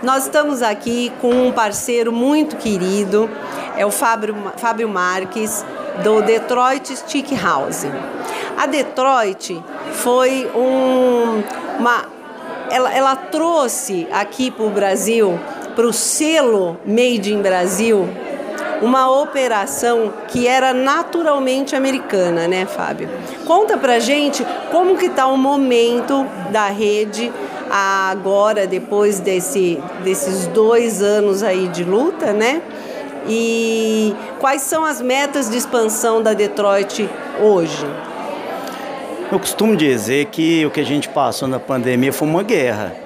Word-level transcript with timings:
Nós 0.00 0.24
estamos 0.24 0.62
aqui 0.62 1.12
com 1.20 1.48
um 1.48 1.50
parceiro 1.50 2.12
muito 2.12 2.54
querido, 2.56 3.28
é 3.76 3.84
o 3.84 3.90
Fábio, 3.90 4.36
Fábio 4.56 4.88
Marques, 4.88 5.64
do 6.04 6.22
Detroit 6.22 6.94
Stick 6.96 7.32
House. 7.32 7.84
A 8.56 8.66
Detroit 8.66 9.60
foi 9.94 10.48
um, 10.54 11.42
uma. 11.80 12.06
Ela, 12.70 12.94
ela 12.94 13.16
trouxe 13.16 14.06
aqui 14.12 14.52
para 14.52 14.66
o 14.66 14.70
Brasil, 14.70 15.38
para 15.74 15.86
o 15.86 15.92
selo 15.92 16.78
Made 16.86 17.34
in 17.34 17.42
Brasil, 17.42 18.08
uma 18.80 19.10
operação 19.10 20.12
que 20.28 20.46
era 20.46 20.72
naturalmente 20.72 21.74
americana, 21.74 22.46
né, 22.46 22.66
Fábio? 22.66 23.08
Conta 23.44 23.76
pra 23.76 23.98
gente 23.98 24.46
como 24.70 24.96
que 24.96 25.06
está 25.06 25.26
o 25.26 25.36
momento 25.36 26.24
da 26.50 26.68
rede 26.68 27.32
agora, 27.70 28.66
depois 28.66 29.20
desse, 29.20 29.80
desses 30.04 30.46
dois 30.48 31.02
anos 31.02 31.42
aí 31.42 31.68
de 31.68 31.84
luta, 31.84 32.32
né? 32.32 32.62
E 33.28 34.14
quais 34.38 34.62
são 34.62 34.84
as 34.84 35.00
metas 35.00 35.50
de 35.50 35.56
expansão 35.56 36.22
da 36.22 36.32
Detroit 36.32 37.08
hoje? 37.40 37.86
Eu 39.30 39.38
costumo 39.38 39.76
dizer 39.76 40.26
que 40.26 40.64
o 40.64 40.70
que 40.70 40.80
a 40.80 40.84
gente 40.84 41.08
passou 41.08 41.46
na 41.46 41.60
pandemia 41.60 42.12
foi 42.12 42.26
uma 42.26 42.42
guerra. 42.42 42.96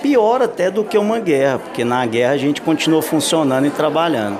Pior 0.00 0.40
até 0.40 0.70
do 0.70 0.84
que 0.84 0.96
uma 0.96 1.18
guerra, 1.18 1.58
porque 1.58 1.84
na 1.84 2.06
guerra 2.06 2.32
a 2.32 2.38
gente 2.38 2.62
continuou 2.62 3.02
funcionando 3.02 3.66
e 3.66 3.70
trabalhando 3.70 4.38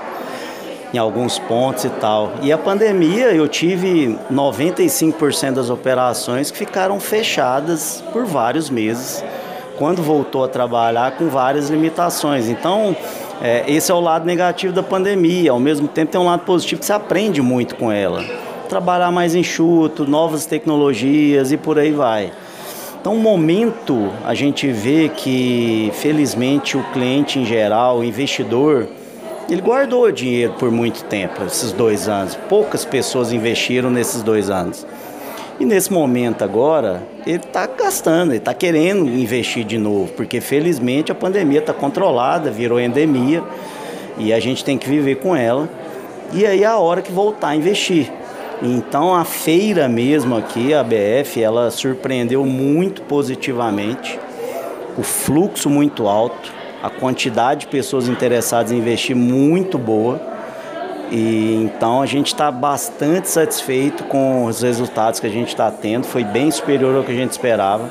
em 0.92 0.98
alguns 0.98 1.38
pontos 1.38 1.84
e 1.84 1.90
tal. 1.90 2.32
E 2.42 2.52
a 2.52 2.58
pandemia, 2.58 3.32
eu 3.32 3.48
tive 3.48 4.16
95% 4.32 5.54
das 5.54 5.70
operações 5.70 6.50
que 6.50 6.58
ficaram 6.58 6.98
fechadas 7.00 8.02
por 8.12 8.24
vários 8.24 8.70
meses, 8.70 9.24
quando 9.78 10.02
voltou 10.02 10.44
a 10.44 10.48
trabalhar 10.48 11.12
com 11.12 11.28
várias 11.28 11.68
limitações. 11.68 12.48
Então, 12.48 12.96
é, 13.42 13.64
esse 13.68 13.90
é 13.90 13.94
o 13.94 14.00
lado 14.00 14.24
negativo 14.24 14.72
da 14.72 14.82
pandemia. 14.82 15.50
Ao 15.50 15.60
mesmo 15.60 15.86
tempo, 15.86 16.12
tem 16.12 16.20
um 16.20 16.24
lado 16.24 16.44
positivo 16.44 16.80
que 16.80 16.86
você 16.86 16.92
aprende 16.92 17.42
muito 17.42 17.74
com 17.76 17.92
ela. 17.92 18.24
Trabalhar 18.68 19.10
mais 19.12 19.34
enxuto, 19.34 20.06
novas 20.06 20.46
tecnologias 20.46 21.52
e 21.52 21.56
por 21.56 21.78
aí 21.78 21.92
vai. 21.92 22.32
Então, 23.00 23.14
um 23.14 23.20
momento 23.20 24.10
a 24.24 24.34
gente 24.34 24.66
vê 24.72 25.08
que, 25.08 25.92
felizmente, 25.94 26.76
o 26.76 26.82
cliente 26.92 27.38
em 27.38 27.44
geral, 27.44 27.98
o 27.98 28.04
investidor, 28.04 28.88
ele 29.48 29.60
guardou 29.60 30.10
dinheiro 30.10 30.54
por 30.54 30.70
muito 30.70 31.04
tempo, 31.04 31.44
esses 31.44 31.72
dois 31.72 32.08
anos. 32.08 32.34
Poucas 32.48 32.84
pessoas 32.84 33.32
investiram 33.32 33.90
nesses 33.90 34.22
dois 34.22 34.50
anos. 34.50 34.84
E 35.58 35.64
nesse 35.64 35.92
momento 35.92 36.42
agora, 36.42 37.02
ele 37.26 37.36
está 37.36 37.66
gastando, 37.66 38.32
ele 38.32 38.38
está 38.38 38.52
querendo 38.52 39.06
investir 39.08 39.64
de 39.64 39.78
novo, 39.78 40.12
porque 40.12 40.40
felizmente 40.40 41.10
a 41.10 41.14
pandemia 41.14 41.60
está 41.60 41.72
controlada, 41.72 42.50
virou 42.50 42.78
endemia 42.78 43.42
e 44.18 44.32
a 44.32 44.40
gente 44.40 44.64
tem 44.64 44.76
que 44.76 44.88
viver 44.88 45.16
com 45.16 45.34
ela. 45.34 45.68
E 46.32 46.44
aí 46.44 46.62
é 46.62 46.66
a 46.66 46.76
hora 46.76 47.00
que 47.00 47.12
voltar 47.12 47.48
a 47.48 47.56
investir. 47.56 48.12
Então 48.62 49.14
a 49.14 49.24
feira 49.24 49.88
mesmo 49.88 50.36
aqui, 50.36 50.74
a 50.74 50.82
BF, 50.82 51.40
ela 51.40 51.70
surpreendeu 51.70 52.44
muito 52.44 53.00
positivamente, 53.02 54.18
o 54.98 55.02
fluxo 55.02 55.70
muito 55.70 56.08
alto 56.08 56.52
a 56.82 56.90
quantidade 56.90 57.60
de 57.60 57.66
pessoas 57.68 58.08
interessadas 58.08 58.72
em 58.72 58.78
investir 58.78 59.16
muito 59.16 59.78
boa. 59.78 60.20
E 61.10 61.54
então 61.62 62.02
a 62.02 62.06
gente 62.06 62.28
está 62.28 62.50
bastante 62.50 63.28
satisfeito 63.28 64.04
com 64.04 64.44
os 64.44 64.62
resultados 64.62 65.20
que 65.20 65.26
a 65.26 65.30
gente 65.30 65.48
está 65.48 65.70
tendo, 65.70 66.04
foi 66.04 66.24
bem 66.24 66.50
superior 66.50 66.96
ao 66.96 67.04
que 67.04 67.12
a 67.12 67.14
gente 67.14 67.30
esperava. 67.30 67.90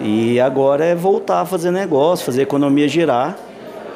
E 0.00 0.38
agora 0.38 0.84
é 0.84 0.94
voltar 0.94 1.40
a 1.40 1.46
fazer 1.46 1.70
negócio, 1.70 2.24
fazer 2.24 2.40
a 2.40 2.42
economia 2.42 2.86
girar, 2.86 3.36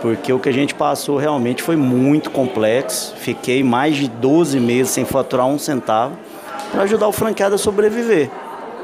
porque 0.00 0.32
o 0.32 0.38
que 0.38 0.48
a 0.48 0.52
gente 0.52 0.74
passou 0.74 1.16
realmente 1.16 1.62
foi 1.62 1.76
muito 1.76 2.30
complexo. 2.30 3.14
Fiquei 3.16 3.62
mais 3.62 3.96
de 3.96 4.08
12 4.08 4.58
meses 4.58 4.92
sem 4.92 5.04
faturar 5.04 5.46
um 5.46 5.58
centavo 5.58 6.16
para 6.72 6.82
ajudar 6.82 7.06
o 7.06 7.12
franqueado 7.12 7.54
a 7.54 7.58
sobreviver. 7.58 8.30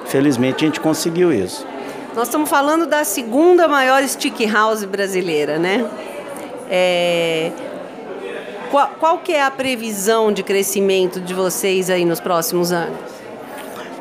Felizmente 0.04 0.64
a 0.64 0.68
gente 0.68 0.78
conseguiu 0.78 1.32
isso. 1.32 1.66
Nós 2.18 2.26
estamos 2.26 2.50
falando 2.50 2.84
da 2.84 3.04
segunda 3.04 3.68
maior 3.68 4.02
stick 4.02 4.44
house 4.50 4.82
brasileira, 4.82 5.56
né? 5.56 5.88
É... 6.68 7.52
Qual, 8.72 8.88
qual 8.98 9.18
que 9.18 9.32
é 9.32 9.40
a 9.40 9.52
previsão 9.52 10.32
de 10.32 10.42
crescimento 10.42 11.20
de 11.20 11.32
vocês 11.32 11.88
aí 11.88 12.04
nos 12.04 12.18
próximos 12.18 12.72
anos? 12.72 12.98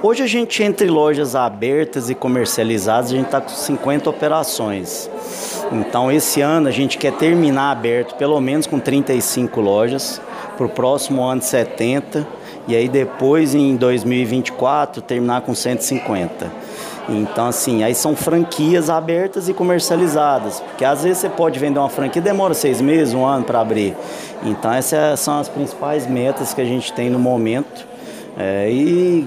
Hoje 0.02 0.24
a 0.24 0.26
gente, 0.26 0.64
entre 0.64 0.90
lojas 0.90 1.36
abertas 1.36 2.10
e 2.10 2.16
comercializadas, 2.16 3.12
a 3.12 3.16
gente 3.16 3.28
está 3.28 3.40
com 3.40 3.50
50 3.50 4.10
operações. 4.10 5.08
Então, 5.72 6.12
esse 6.12 6.42
ano 6.42 6.70
a 6.70 6.72
gente 6.72 6.98
quer 6.98 7.14
terminar 7.14 7.70
aberto 7.70 8.16
pelo 8.16 8.42
menos 8.42 8.66
com 8.66 8.80
35 8.80 9.62
lojas, 9.62 10.20
para 10.58 10.66
o 10.66 10.70
próximo 10.70 11.22
ano 11.22 11.44
70, 11.44 12.28
e 12.68 12.76
aí 12.76 12.90
depois, 12.90 13.56
em 13.56 13.76
2024, 13.76 15.02
terminar 15.02 15.42
com 15.42 15.56
150. 15.56 16.52
Então, 17.10 17.48
assim, 17.48 17.84
aí 17.84 17.96
são 17.96 18.16
franquias 18.16 18.90
abertas 18.90 19.48
e 19.48 19.54
comercializadas. 19.54 20.60
Porque 20.60 20.84
às 20.84 21.04
vezes 21.04 21.20
você 21.20 21.30
pode 21.30 21.58
vender 21.58 21.80
uma 21.80 21.90
franquia 21.90 22.22
demora 22.22 22.54
seis 22.54 22.82
meses, 22.82 23.14
um 23.14 23.26
ano 23.26 23.46
para 23.46 23.62
abrir. 23.62 23.96
Então, 24.44 24.72
essas 24.74 25.20
são 25.22 25.40
as 25.40 25.48
principais 25.48 26.06
metas 26.06 26.54
que 26.54 26.60
a 26.60 26.66
gente 26.66 26.92
tem 26.92 27.10
no 27.10 27.18
momento. 27.18 27.88
É, 28.38 28.70
e 28.70 29.26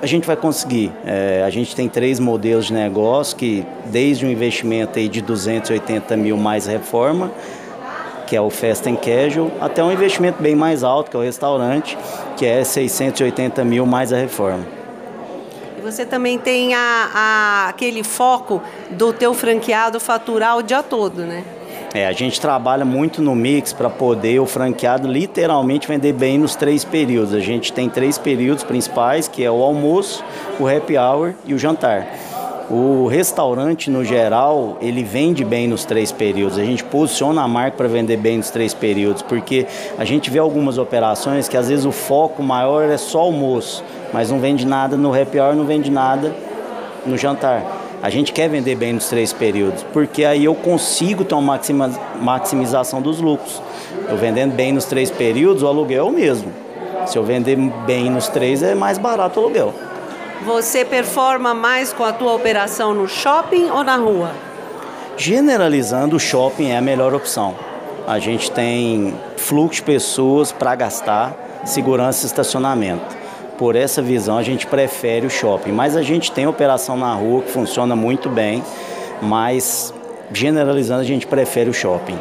a 0.00 0.06
gente 0.06 0.26
vai 0.26 0.36
conseguir. 0.36 0.90
É, 1.04 1.42
a 1.46 1.50
gente 1.50 1.76
tem 1.76 1.88
três 1.88 2.18
modelos 2.18 2.66
de 2.66 2.72
negócio 2.72 3.36
que, 3.36 3.66
desde 3.86 4.24
um 4.24 4.30
investimento 4.30 4.98
aí 4.98 5.08
de 5.08 5.20
280 5.20 6.16
mil 6.16 6.38
mais 6.38 6.66
reforma, 6.66 7.30
que 8.30 8.36
é 8.36 8.40
o 8.40 8.48
Fast 8.48 8.88
and 8.88 8.94
Casual, 8.94 9.50
até 9.60 9.82
um 9.82 9.90
investimento 9.90 10.40
bem 10.40 10.54
mais 10.54 10.84
alto, 10.84 11.10
que 11.10 11.16
é 11.16 11.18
o 11.18 11.22
restaurante, 11.24 11.98
que 12.36 12.46
é 12.46 12.62
680 12.62 13.64
mil 13.64 13.84
mais 13.84 14.12
a 14.12 14.18
reforma. 14.18 14.64
E 15.76 15.82
você 15.82 16.06
também 16.06 16.38
tem 16.38 16.72
a, 16.72 17.10
a, 17.12 17.68
aquele 17.70 18.04
foco 18.04 18.62
do 18.88 19.12
teu 19.12 19.34
franqueado 19.34 19.98
faturar 19.98 20.56
o 20.56 20.62
dia 20.62 20.80
todo, 20.80 21.22
né? 21.22 21.42
É, 21.92 22.06
a 22.06 22.12
gente 22.12 22.40
trabalha 22.40 22.84
muito 22.84 23.20
no 23.20 23.34
mix 23.34 23.72
para 23.72 23.90
poder 23.90 24.38
o 24.38 24.46
franqueado 24.46 25.08
literalmente 25.08 25.88
vender 25.88 26.12
bem 26.12 26.38
nos 26.38 26.54
três 26.54 26.84
períodos. 26.84 27.34
A 27.34 27.40
gente 27.40 27.72
tem 27.72 27.88
três 27.88 28.16
períodos 28.16 28.62
principais, 28.62 29.26
que 29.26 29.42
é 29.42 29.50
o 29.50 29.60
almoço, 29.60 30.22
o 30.60 30.68
happy 30.68 30.96
hour 30.96 31.34
e 31.44 31.52
o 31.52 31.58
jantar. 31.58 32.06
O 32.70 33.08
restaurante, 33.08 33.90
no 33.90 34.04
geral, 34.04 34.78
ele 34.80 35.02
vende 35.02 35.44
bem 35.44 35.66
nos 35.66 35.84
três 35.84 36.12
períodos. 36.12 36.56
A 36.56 36.62
gente 36.62 36.84
posiciona 36.84 37.42
a 37.42 37.48
marca 37.48 37.76
para 37.76 37.88
vender 37.88 38.16
bem 38.16 38.36
nos 38.36 38.48
três 38.48 38.72
períodos, 38.72 39.22
porque 39.22 39.66
a 39.98 40.04
gente 40.04 40.30
vê 40.30 40.38
algumas 40.38 40.78
operações 40.78 41.48
que 41.48 41.56
às 41.56 41.68
vezes 41.68 41.84
o 41.84 41.90
foco 41.90 42.44
maior 42.44 42.88
é 42.88 42.96
só 42.96 43.22
almoço, 43.22 43.82
mas 44.12 44.30
não 44.30 44.38
vende 44.38 44.64
nada 44.64 44.96
no 44.96 45.12
happy 45.12 45.40
hour, 45.40 45.56
não 45.56 45.64
vende 45.64 45.90
nada 45.90 46.32
no 47.04 47.18
jantar. 47.18 47.64
A 48.00 48.08
gente 48.08 48.32
quer 48.32 48.48
vender 48.48 48.76
bem 48.76 48.92
nos 48.92 49.08
três 49.08 49.32
períodos, 49.32 49.84
porque 49.92 50.24
aí 50.24 50.44
eu 50.44 50.54
consigo 50.54 51.24
ter 51.24 51.34
uma 51.34 51.58
maximização 52.22 53.02
dos 53.02 53.20
lucros. 53.20 53.60
Eu 54.08 54.16
vendendo 54.16 54.54
bem 54.54 54.72
nos 54.72 54.84
três 54.84 55.10
períodos, 55.10 55.64
o 55.64 55.66
aluguel 55.66 56.06
é 56.06 56.08
o 56.08 56.12
mesmo. 56.12 56.52
Se 57.04 57.18
eu 57.18 57.24
vender 57.24 57.56
bem 57.84 58.08
nos 58.08 58.28
três, 58.28 58.62
é 58.62 58.76
mais 58.76 58.96
barato 58.96 59.40
o 59.40 59.42
aluguel. 59.42 59.74
Você 60.44 60.86
performa 60.86 61.52
mais 61.52 61.92
com 61.92 62.02
a 62.02 62.14
tua 62.14 62.34
operação 62.34 62.94
no 62.94 63.06
shopping 63.06 63.68
ou 63.68 63.84
na 63.84 63.96
rua? 63.96 64.30
Generalizando, 65.14 66.16
o 66.16 66.18
shopping 66.18 66.70
é 66.70 66.78
a 66.78 66.80
melhor 66.80 67.12
opção. 67.12 67.54
A 68.06 68.18
gente 68.18 68.50
tem 68.50 69.14
fluxo 69.36 69.80
de 69.80 69.82
pessoas 69.82 70.50
para 70.50 70.74
gastar, 70.74 71.36
segurança 71.66 72.24
e 72.24 72.26
estacionamento. 72.26 73.18
Por 73.58 73.76
essa 73.76 74.00
visão, 74.00 74.38
a 74.38 74.42
gente 74.42 74.66
prefere 74.66 75.26
o 75.26 75.30
shopping. 75.30 75.72
Mas 75.72 75.94
a 75.94 76.02
gente 76.02 76.32
tem 76.32 76.46
operação 76.46 76.96
na 76.96 77.12
rua 77.12 77.42
que 77.42 77.50
funciona 77.50 77.94
muito 77.94 78.30
bem, 78.30 78.64
mas 79.20 79.92
generalizando, 80.32 81.02
a 81.02 81.04
gente 81.04 81.26
prefere 81.26 81.68
o 81.68 81.74
shopping. 81.74 82.18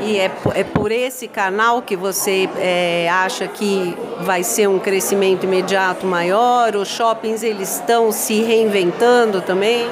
E 0.00 0.18
é, 0.18 0.30
é 0.54 0.64
por 0.64 0.92
esse 0.92 1.26
canal 1.26 1.82
que 1.82 1.96
você 1.96 2.48
é, 2.58 3.08
acha 3.08 3.48
que 3.48 3.96
vai 4.20 4.42
ser 4.42 4.68
um 4.68 4.78
crescimento 4.78 5.44
imediato 5.44 6.06
maior? 6.06 6.76
Os 6.76 6.88
shoppings 6.88 7.42
eles 7.42 7.76
estão 7.76 8.12
se 8.12 8.42
reinventando 8.42 9.40
também? 9.40 9.88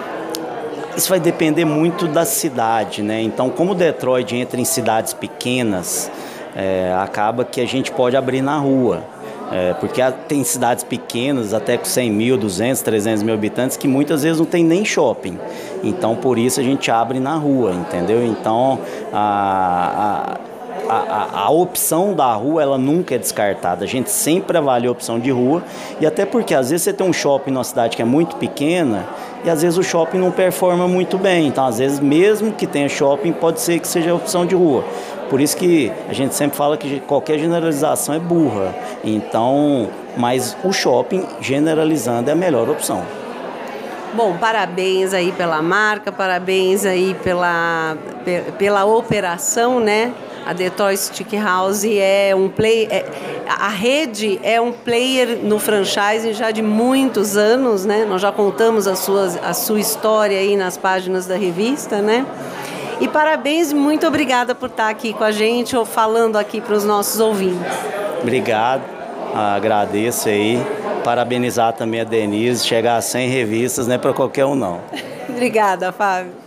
Isso 0.97 1.09
vai 1.09 1.21
depender 1.21 1.65
muito 1.65 2.07
da 2.07 2.25
cidade, 2.25 3.03
né? 3.03 3.21
Então, 3.21 3.51
como 3.51 3.75
Detroit 3.75 4.35
entra 4.35 4.59
em 4.61 4.65
cidades 4.65 5.13
pequenas, 5.13 6.11
é, 6.55 6.97
acaba 6.99 7.45
que 7.45 7.61
a 7.61 7.67
gente 7.67 7.93
pode 7.93 8.17
abrir 8.17 8.41
na 8.41 8.57
rua. 8.57 9.05
É, 9.53 9.75
porque 9.75 10.03
tem 10.27 10.43
cidades 10.43 10.83
pequenas, 10.83 11.55
até 11.55 11.77
com 11.79 11.85
100 11.85 12.11
mil, 12.11 12.37
200, 12.37 12.83
300 12.83 13.23
mil 13.23 13.35
habitantes, 13.35 13.77
que 13.77 13.87
muitas 13.87 14.23
vezes 14.23 14.39
não 14.39 14.47
tem 14.47 14.65
nem 14.65 14.85
shopping. 14.85 15.39
Então, 15.85 16.17
por 16.17 16.37
isso 16.37 16.59
a 16.59 16.63
gente 16.63 16.91
abre 16.91 17.21
na 17.21 17.37
rua, 17.37 17.73
entendeu? 17.73 18.25
Então, 18.27 18.81
a, 19.13 20.39
a, 20.39 20.56
a, 20.89 20.97
a, 20.97 21.41
a, 21.45 21.51
opção 21.51 22.15
da 22.15 22.33
rua 22.35 22.63
ela 22.63 22.79
nunca 22.79 23.15
é 23.15 23.19
descartada. 23.19 23.85
A 23.85 23.89
gente 23.89 24.11
sempre 24.11 24.57
avalia 24.57 24.89
a 24.89 24.93
opção 24.93 25.19
de 25.19 25.31
rua 25.31 25.63
e 26.01 26.07
até 26.07 26.25
porque 26.25 26.55
às 26.55 26.71
vezes 26.71 26.85
você 26.85 26.93
tem 26.93 27.07
um 27.07 27.13
shopping 27.13 27.51
numa 27.51 27.65
cidade 27.65 27.97
que 27.97 28.03
é 28.03 28.05
muito 28.05 28.37
pequena 28.37 29.07
e 29.45 29.51
às 29.51 29.63
vezes 29.63 29.79
o 29.79 29.83
shopping 29.83 30.19
não 30.19 30.31
performa 30.31 30.87
muito 30.89 31.19
bem. 31.19 31.49
Então 31.49 31.67
às 31.67 31.79
vezes 31.79 32.01
mesmo 32.01 32.53
que 32.53 32.67
tenha 32.67 32.89
shopping 32.89 33.33
pode 33.33 33.61
ser 33.61 33.79
que 33.79 33.89
seja 33.89 34.11
a 34.11 34.15
opção 34.15 34.47
de 34.47 34.55
rua. 34.55 34.85
Por 35.29 35.41
isso 35.41 35.57
que 35.57 35.91
a 36.09 36.13
gente 36.13 36.35
sempre 36.35 36.57
fala 36.57 36.77
que 36.77 37.01
qualquer 37.01 37.39
generalização 37.39 38.15
é 38.15 38.19
burra. 38.19 38.75
Então, 39.03 39.89
mas 40.17 40.57
o 40.63 40.73
shopping 40.73 41.25
generalizando 41.41 42.31
é 42.31 42.33
a 42.33 42.37
melhor 42.37 42.69
opção. 42.69 43.03
Bom, 44.15 44.37
parabéns 44.39 45.13
aí 45.13 45.33
pela 45.33 45.61
marca, 45.61 46.11
parabéns 46.11 46.87
aí 46.87 47.15
pela, 47.23 47.97
pela 48.57 48.85
operação, 48.85 49.79
né? 49.81 50.15
A 50.47 50.53
Detroit 50.53 50.97
Stick 50.97 51.33
House 51.35 51.85
é 51.85 52.33
um 52.33 52.49
play, 52.49 52.87
é, 52.89 53.05
a 53.49 53.67
rede 53.67 54.39
é 54.45 54.61
um 54.61 54.71
player 54.71 55.41
no 55.43 55.59
franchising 55.59 56.35
já 56.35 56.53
de 56.53 56.63
muitos 56.63 57.37
anos, 57.37 57.85
né? 57.85 58.05
Nós 58.05 58.23
já 58.23 58.31
contamos 58.31 58.87
a 58.87 58.95
sua, 58.95 59.25
a 59.43 59.53
sua 59.53 59.81
história 59.81 60.39
aí 60.39 60.57
nas 60.57 60.77
páginas 60.77 61.27
da 61.27 61.35
revista, 61.35 62.01
né? 62.01 62.25
E 63.01 63.09
parabéns, 63.09 63.73
muito 63.73 64.07
obrigada 64.07 64.55
por 64.55 64.69
estar 64.69 64.89
aqui 64.89 65.13
com 65.13 65.25
a 65.25 65.33
gente 65.33 65.77
ou 65.77 65.85
falando 65.85 66.37
aqui 66.37 66.61
para 66.61 66.77
os 66.77 66.85
nossos 66.85 67.19
ouvintes. 67.19 67.67
Obrigado, 68.23 68.85
agradeço 69.35 70.29
aí. 70.29 70.65
Parabenizar 71.03 71.73
também 71.73 72.03
a 72.03 72.05
Denise, 72.05 72.65
chegar 72.65 72.97
a 72.97 73.03
100 73.03 73.31
revistas 73.31 73.89
não 73.89 73.97
é 73.97 73.99
para 73.99 74.13
qualquer 74.13 74.45
um 74.45 74.55
não. 74.55 74.81
obrigada, 75.29 75.91
Fábio. 75.91 76.46